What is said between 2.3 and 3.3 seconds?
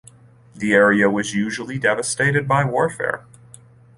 by the warfare.